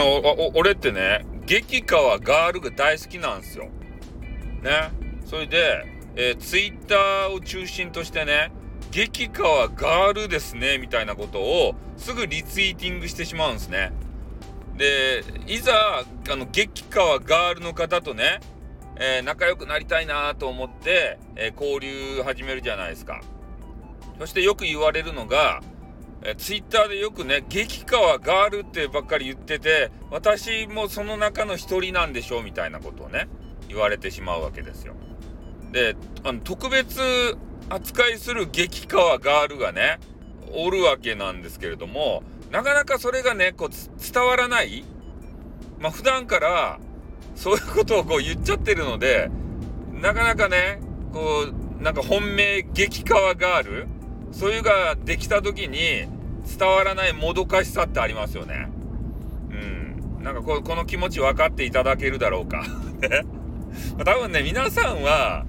[0.00, 3.64] の、お俺ってね、激川ガールが大好きなんですよ。
[4.62, 4.90] ね。
[5.24, 5.86] それで、
[6.16, 8.52] えー、ツイッターを中心としてね、
[8.90, 13.92] 激川ガールですね、みたいなことをすぐリツイーティングしてしまうんですね。
[14.76, 15.72] で、いざ、
[16.30, 18.40] あの、激川ガールの方とね、
[18.96, 23.20] えー、仲良くなりたいなと思って、えー、交流始めるじゃないですか。
[24.18, 25.62] そしてよく言われるのが、
[26.22, 33.28] えー、ツイッターでよくね、激川ガールってばっかり言ってて、私もその中の一人なんでしょうみたいなことをね、
[33.68, 34.94] 言われてしまうわけですよ。
[35.72, 37.00] で、あの、特別
[37.68, 39.98] 扱いする激川ガールがね、
[40.52, 44.84] おるわけなんですけれども、なかなかそれがね、こう、伝わらない。
[45.78, 46.80] まあ、普段から、
[47.34, 49.30] そういうことをこう言っちゃってるので、
[49.92, 50.80] なかなかね、
[51.12, 51.46] こ
[51.78, 53.88] う、なんか本命激川ガール
[54.32, 56.06] そういうができた時に
[56.58, 58.70] 伝わらないもどかしさってありますよね。
[59.50, 60.22] うん。
[60.22, 62.64] なんかここの気持ち分かっていただけるだろうか。
[64.04, 65.46] 多分ね、皆さんは、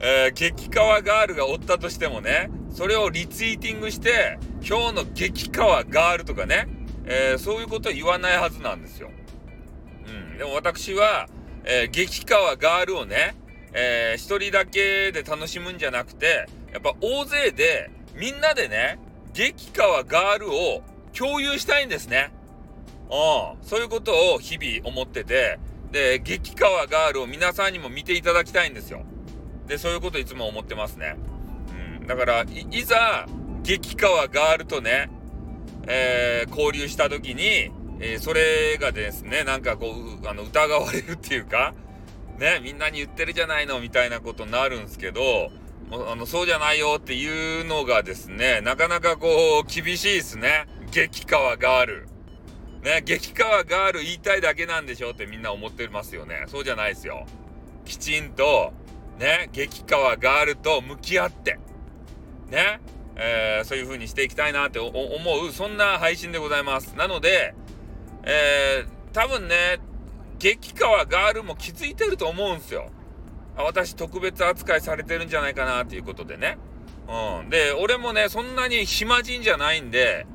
[0.00, 6.68] えー、激川ガールがおったとしてもね、それをリツイーティングして、今日の激川ガールとかね、
[7.04, 9.10] えー、そういうことは言わないはずなんですよ。
[10.06, 10.38] うん。
[10.38, 11.28] でも私は、
[11.64, 13.34] えー、激川ガールをね、
[13.72, 18.98] えー、一人だけで楽しむんじゃなくて、やっぱ大勢で、みんなでね、
[19.32, 20.82] 激川ガールを
[21.16, 22.32] 共有したいんですね。
[23.10, 23.66] うん。
[23.66, 25.58] そういうことを日々思ってて、
[25.92, 29.02] で、激川ガールを皆さんにも見ていただきたいんですよ。
[29.66, 31.16] で、そういうこといつも思ってますね。
[32.00, 32.06] うん。
[32.06, 33.26] だから、いいざ、
[33.62, 35.10] 激川ガールとね、
[35.86, 41.74] えー、交流した時に、えー、それがですね、なんかこう、あの、疑われるっていうか、
[42.38, 45.50] ね、みんなに言ってるじゃないの、みたいなことになるんですけど、
[45.92, 50.66] あの、そうじゃないよっていうのがですね、なかなかこう、厳しいですね。
[50.92, 52.08] 激川ガール。
[52.82, 56.44] ね、激川ガール言いたいだけなんでしょってみんな思ってますよね。
[56.46, 57.26] そうじゃないですよ。
[57.84, 58.72] きちんと、
[59.18, 61.58] ね、激川ガールと向き合って、
[62.48, 62.80] ね、
[63.16, 66.96] えー、そういう風にしていきたいなって思う、そんな配信でございます。
[66.96, 67.54] なので、
[68.22, 69.80] えー、多分ね、
[70.38, 72.90] 激川ガールも気づいてると思うんですよ。
[73.56, 76.58] 私特別扱いされてるんじゃないかなっていうことでね。
[77.08, 77.50] うん。
[77.50, 80.26] で、俺もね、そんなに暇人じゃないんで、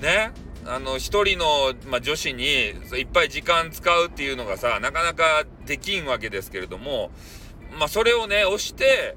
[0.00, 0.32] ね、
[0.64, 7.10] あの、一人の、まあ、女子にいっぱい時間使うっていうのがさ、なかなかできんわけですけれども、
[7.78, 9.16] まあ、それをね、押して、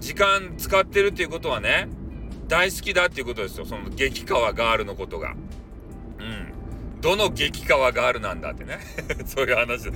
[0.00, 1.88] 時間使ってるっていうことはね、
[2.46, 3.66] 大好きだっていうことですよ。
[3.66, 5.34] その激川ガールのことが。
[6.18, 7.00] うん。
[7.00, 8.78] どの激川ガールなんだってね。
[9.26, 9.90] そういう話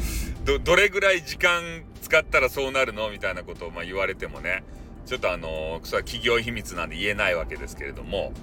[0.45, 3.09] ど、どれぐらい時間使ったらそうなるの？
[3.09, 4.65] みたいなことをまあ言われてもね。
[5.07, 8.35] ちょっとあのー、それは企業秘密なんで言えないわけですけれども。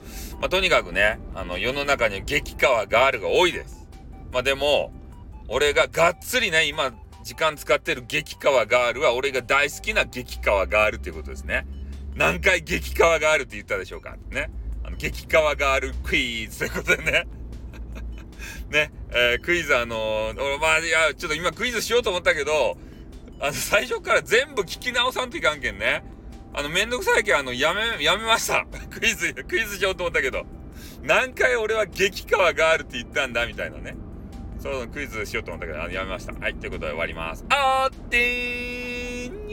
[0.42, 3.88] まあ、とにかくね、あの、世の中に激川ガールが多いです。
[4.34, 4.92] まあ、でも、
[5.48, 6.92] 俺ががっつりね、今、
[7.24, 11.68] 時間使ってる激川ガールは俺が大好きな激川ガールっていうことですね。
[12.16, 14.18] 何回激川ガールって言ったでしょうか？
[14.32, 14.50] ね。
[14.84, 17.28] あの、激川ガールクイズということでね。
[18.70, 22.78] ね、えー、クイズあのー、まあ、いや、ちょっと今クイズしようと思ったけど、
[23.40, 26.04] あの、最初から全部聞き直さんといかんけんね。
[26.54, 28.66] あの、めんどくさいけん、あの、やめ、やめました。
[28.90, 30.46] クイズ、クイズしようと思ったけど。
[31.02, 33.96] 何回俺は激川ガールって言ったんだみたいなね。
[34.60, 36.34] そうクイズしようと思ったけど、あのやめました。
[36.34, 37.46] はい、ということで終わります。
[37.50, 39.50] あーってーん